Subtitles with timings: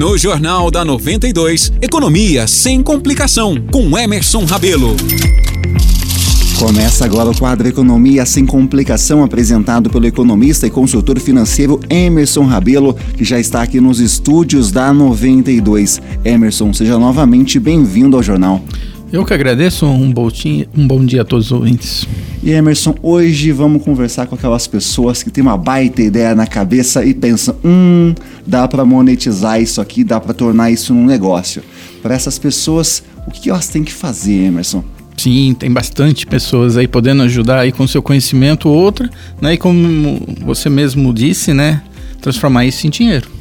[0.00, 4.96] No Jornal da 92, Economia sem complicação, com Emerson Rabelo.
[6.58, 12.94] Começa agora o quadro Economia Sem Complicação, apresentado pelo economista e consultor financeiro Emerson Rabelo,
[13.14, 16.00] que já está aqui nos estúdios da 92.
[16.24, 18.64] Emerson, seja novamente bem-vindo ao jornal.
[19.12, 22.06] Eu que agradeço, um bom, dia, um bom dia a todos os ouvintes.
[22.44, 27.04] E Emerson, hoje vamos conversar com aquelas pessoas que têm uma baita ideia na cabeça
[27.04, 28.14] e pensam: hum,
[28.46, 31.60] dá para monetizar isso aqui, dá para tornar isso num negócio.
[32.00, 34.84] Para essas pessoas, o que elas têm que fazer, Emerson?
[35.16, 39.54] Sim, tem bastante pessoas aí podendo ajudar aí com seu conhecimento outra, né?
[39.54, 41.82] E como você mesmo disse, né?
[42.20, 43.39] Transformar isso em dinheiro.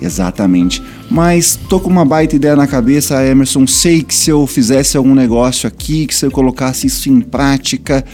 [0.00, 0.82] Exatamente.
[1.10, 3.66] Mas tô com uma baita ideia na cabeça, Emerson.
[3.66, 8.04] Sei que se eu fizesse algum negócio aqui, que se eu colocasse isso em prática,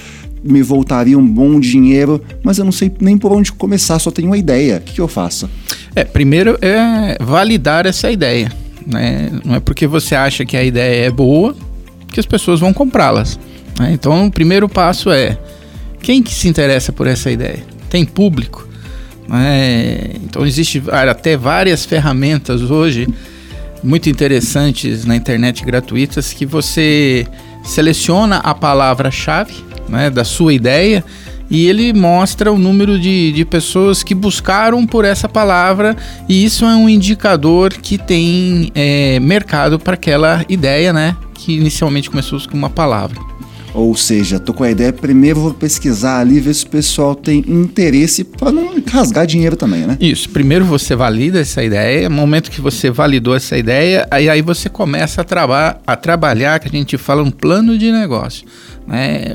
[0.42, 4.28] me voltaria um bom dinheiro, mas eu não sei nem por onde começar, só tenho
[4.28, 4.78] uma ideia.
[4.78, 5.48] O que, eu faço?
[5.94, 8.50] É, primeiro é validar essa ideia.
[8.86, 9.30] Né?
[9.44, 11.54] Não é porque você acha que a ideia é boa
[12.12, 13.38] que as pessoas vão comprá-las.
[13.78, 13.92] Né?
[13.92, 15.38] Então, o primeiro passo é
[16.00, 17.64] quem que se interessa por essa ideia?
[17.88, 18.68] Tem público?
[19.32, 20.10] Né?
[20.22, 23.08] Então, existe até várias ferramentas hoje
[23.82, 27.26] muito interessantes na internet gratuitas que você
[27.64, 29.54] seleciona a palavra-chave
[29.88, 31.02] né, da sua ideia
[31.50, 35.96] e ele mostra o número de, de pessoas que buscaram por essa palavra
[36.28, 41.16] e isso é um indicador que tem é, mercado para aquela ideia, né?
[41.34, 43.20] que inicialmente começou com uma palavra.
[43.74, 47.38] Ou seja, tô com a ideia, primeiro vou pesquisar ali, ver se o pessoal tem
[47.38, 49.96] interesse para não rasgar dinheiro também, né?
[49.98, 54.42] Isso, primeiro você valida essa ideia, no momento que você validou essa ideia, aí, aí
[54.42, 58.46] você começa a, traba a trabalhar, que a gente fala um plano de negócio.
[58.86, 59.34] Né?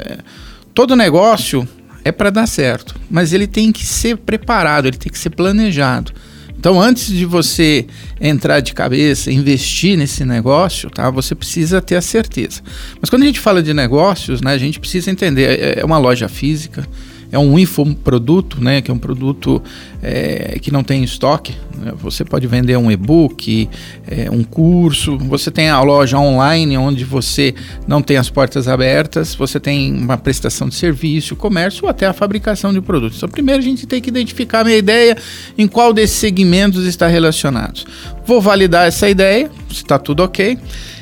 [0.71, 1.67] Todo negócio
[2.03, 6.11] é para dar certo, mas ele tem que ser preparado, ele tem que ser planejado.
[6.59, 7.85] Então, antes de você
[8.19, 11.09] entrar de cabeça, investir nesse negócio, tá?
[11.11, 12.61] Você precisa ter a certeza.
[12.99, 15.97] Mas quando a gente fala de negócios, né, a gente precisa entender, é, é uma
[15.99, 16.87] loja física,
[17.31, 19.61] é um infoproduto, né, que é um produto
[20.01, 21.53] é, que não tem estoque.
[21.77, 21.93] Né?
[21.99, 23.69] Você pode vender um e-book,
[24.07, 25.17] é, um curso.
[25.17, 27.53] Você tem a loja online onde você
[27.87, 29.35] não tem as portas abertas.
[29.35, 33.17] Você tem uma prestação de serviço, comércio ou até a fabricação de produtos.
[33.17, 35.17] Então, primeiro a gente tem que identificar a minha ideia
[35.57, 37.85] em qual desses segmentos está relacionado.
[38.25, 40.57] Vou validar essa ideia, se está tudo ok.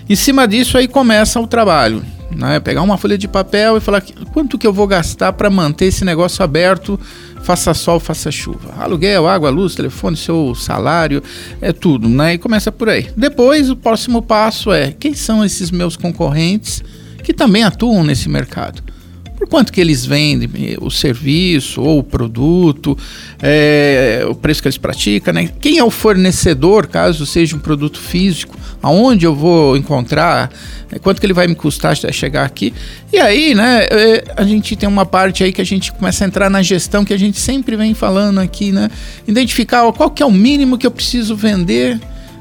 [0.07, 2.59] Em cima disso aí começa o trabalho né?
[2.59, 4.01] Pegar uma folha de papel e falar
[4.33, 6.99] quanto que eu vou gastar para manter esse negócio aberto,
[7.43, 8.73] faça sol, faça chuva.
[8.77, 11.21] Aluguel, água, luz, telefone, seu salário,
[11.61, 12.33] é tudo, né?
[12.33, 13.09] E começa por aí.
[13.15, 16.83] Depois, o próximo passo é quem são esses meus concorrentes
[17.23, 18.83] que também atuam nesse mercado?
[19.45, 22.97] Por quanto que eles vendem o serviço ou o produto,
[23.39, 25.47] é, o preço que eles praticam, né?
[25.61, 30.51] Quem é o fornecedor, caso seja um produto físico, aonde eu vou encontrar,
[30.91, 32.73] é, quanto que ele vai me custar chegar aqui.
[33.13, 33.87] E aí, né,
[34.35, 37.13] a gente tem uma parte aí que a gente começa a entrar na gestão que
[37.13, 38.89] a gente sempre vem falando aqui, né?
[39.27, 41.99] Identificar qual que é o mínimo que eu preciso vender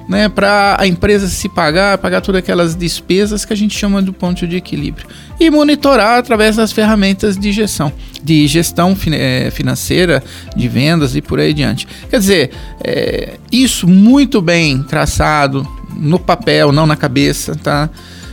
[0.09, 4.13] né, para a empresa se pagar, pagar todas aquelas despesas que a gente chama do
[4.13, 5.07] ponto de equilíbrio.
[5.41, 7.93] E monitorar através das ferramentas de gestão,
[8.23, 10.23] de gestão é, financeira,
[10.57, 11.87] de vendas e por aí adiante.
[12.11, 12.51] Quer dizer,
[12.83, 15.67] é, isso muito bem traçado
[15.97, 17.89] no papel, não na cabeça, tá?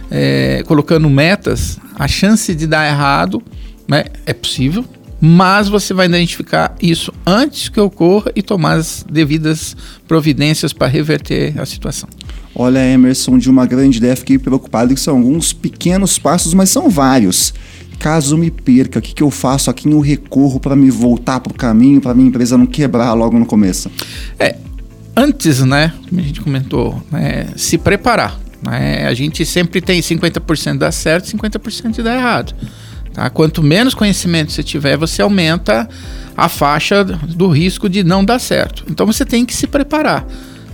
[0.09, 3.41] É, colocando metas, a chance de dar errado
[3.87, 4.85] né, é possível,
[5.21, 9.77] mas você vai identificar isso antes que ocorra e tomar as devidas
[10.07, 12.09] providências para reverter a situação.
[12.55, 16.89] Olha, Emerson, de uma grande ideia, fiquei preocupado que são alguns pequenos passos, mas são
[16.89, 17.53] vários.
[17.99, 21.51] Caso me perca, o que, que eu faço aqui no recorro para me voltar para
[21.51, 23.91] o caminho, para minha empresa não quebrar logo no começo?
[24.39, 24.55] É,
[25.15, 28.39] antes, né, como a gente comentou, é, se preparar.
[28.61, 32.55] Né, a gente sempre tem 50% dá certo, 50% dá errado.
[33.13, 33.29] Tá?
[33.29, 35.87] Quanto menos conhecimento você tiver, você aumenta
[36.35, 38.85] a faixa do risco de não dar certo.
[38.89, 40.25] Então você tem que se preparar.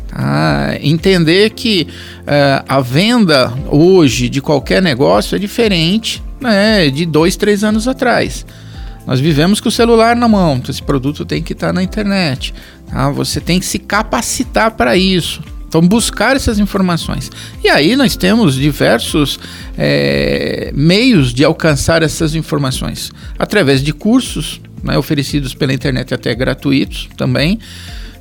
[0.07, 0.77] Tá?
[0.81, 1.87] Entender que
[2.21, 8.45] uh, a venda hoje de qualquer negócio é diferente né, de dois, três anos atrás.
[9.05, 12.53] Nós vivemos com o celular na mão, então esse produto tem que estar na internet.
[12.91, 13.09] Tá?
[13.11, 15.41] Você tem que se capacitar para isso.
[15.67, 17.29] Então, buscar essas informações.
[17.63, 19.37] E aí nós temos diversos
[19.77, 23.11] é, meios de alcançar essas informações.
[23.37, 27.59] Através de cursos né, oferecidos pela internet, até gratuitos também.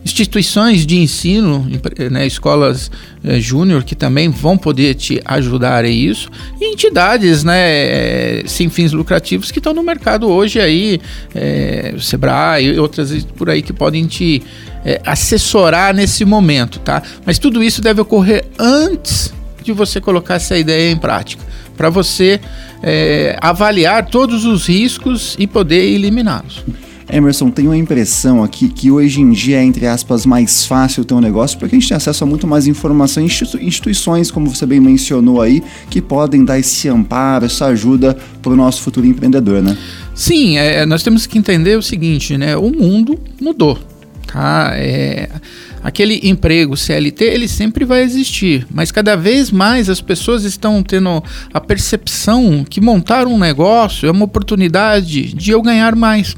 [0.07, 1.69] Instituições de ensino,
[2.13, 2.93] né, escolas
[3.25, 6.31] é, júnior que também vão poder te ajudar a isso,
[6.61, 11.01] e entidades né, é, sem fins lucrativos que estão no mercado hoje aí,
[11.35, 14.43] é, Sebrae e outras por aí que podem te
[15.05, 17.03] assessorar nesse momento, tá?
[17.25, 21.43] Mas tudo isso deve ocorrer antes de você colocar essa ideia em prática,
[21.77, 22.41] para você
[23.41, 26.63] avaliar todos os riscos e poder eliminá-los.
[27.11, 31.15] Emerson, tenho a impressão aqui que hoje em dia é, entre aspas, mais fácil ter
[31.15, 34.67] um negócio porque a gente tem acesso a muito mais informação em instituições, como você
[34.67, 39.63] bem mencionou aí, que podem dar esse amparo, essa ajuda para o nosso futuro empreendedor,
[39.63, 39.77] né?
[40.15, 42.57] Sim, é, nós temos que entender o seguinte, né?
[42.57, 43.79] O mundo mudou,
[44.27, 44.73] tá?
[44.75, 45.29] É,
[45.83, 51.23] aquele emprego CLT, ele sempre vai existir, mas cada vez mais as pessoas estão tendo
[51.55, 56.37] a percepção que montar um negócio é uma oportunidade de eu ganhar mais.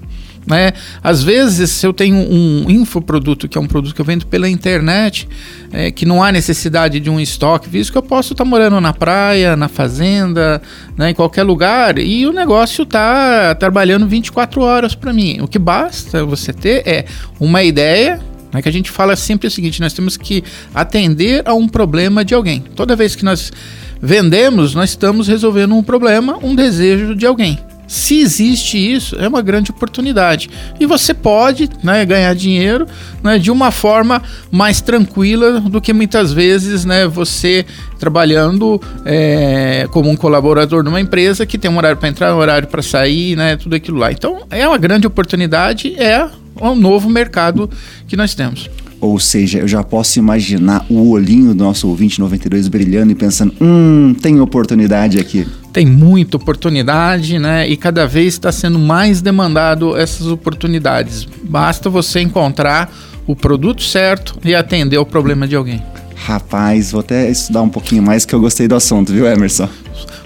[0.48, 0.72] Né?
[1.02, 4.48] Às vezes, se eu tenho um infoproduto, que é um produto que eu vendo pela
[4.48, 5.28] internet,
[5.70, 8.80] é, que não há necessidade de um estoque, visto que eu posso estar tá morando
[8.80, 10.62] na praia, na fazenda,
[10.96, 15.38] né, em qualquer lugar, e o negócio está trabalhando 24 horas para mim.
[15.42, 17.04] O que basta você ter é
[17.38, 18.18] uma ideia,
[18.50, 20.42] né, que a gente fala sempre o seguinte: nós temos que
[20.74, 22.64] atender a um problema de alguém.
[22.74, 23.52] Toda vez que nós
[24.00, 27.58] vendemos, nós estamos resolvendo um problema, um desejo de alguém.
[27.88, 30.50] Se existe isso, é uma grande oportunidade.
[30.78, 32.86] E você pode né, ganhar dinheiro
[33.24, 37.64] né, de uma forma mais tranquila do que muitas vezes né, você
[37.98, 42.68] trabalhando é, como um colaborador numa empresa que tem um horário para entrar, um horário
[42.68, 44.12] para sair, né, tudo aquilo lá.
[44.12, 46.28] Então é uma grande oportunidade, é
[46.60, 47.70] um novo mercado
[48.06, 48.68] que nós temos.
[49.00, 53.54] Ou seja, eu já posso imaginar o olhinho do nosso ouvinte 92 brilhando e pensando:
[53.60, 55.46] hum, tem oportunidade aqui.
[55.72, 57.68] Tem muita oportunidade, né?
[57.68, 61.26] E cada vez está sendo mais demandado essas oportunidades.
[61.44, 62.92] Basta você encontrar
[63.26, 65.82] o produto certo e atender o problema de alguém.
[66.16, 69.68] Rapaz, vou até estudar um pouquinho mais que eu gostei do assunto, viu, Emerson?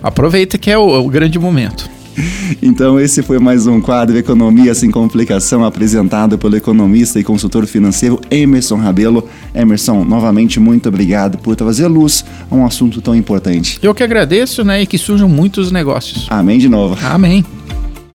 [0.02, 1.88] Aproveita que é o, o grande momento.
[2.62, 8.20] Então, esse foi mais um quadro Economia Sem Complicação, apresentado pelo economista e consultor financeiro
[8.30, 9.28] Emerson Rabelo.
[9.54, 13.78] Emerson, novamente, muito obrigado por trazer luz a um assunto tão importante.
[13.82, 14.82] Eu que agradeço, né?
[14.82, 16.26] E que surjam muitos negócios.
[16.30, 16.96] Amém de novo.
[17.04, 17.44] Amém.